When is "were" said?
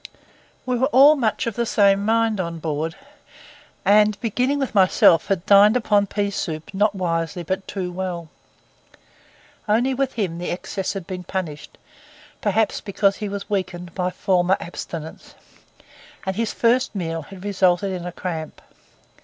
0.79-0.87